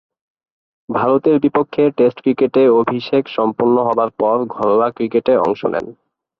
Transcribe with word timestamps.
ভারতের 0.89 1.35
বিপক্ষে 1.39 1.83
টেস্ট 1.97 2.17
ক্রিকেটে 2.21 2.63
অভিষেক 2.81 3.23
পর্ব 3.23 3.35
সম্পন্ন 3.35 3.75
হবার 3.83 4.09
পর 4.19 4.35
ঘরোয়া 4.47 4.87
ক্রিকেটে 4.91 5.33
অংশ 5.37 5.61
নেন। 5.65 5.85